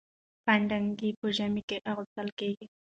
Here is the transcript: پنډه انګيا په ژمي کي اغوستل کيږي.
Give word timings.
پنډه 0.45 0.75
انګيا 0.81 1.13
په 1.21 1.27
ژمي 1.37 1.61
کي 1.69 1.77
اغوستل 1.91 2.27
کيږي. 2.39 2.65